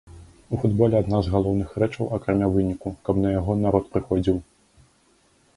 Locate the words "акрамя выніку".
2.19-2.95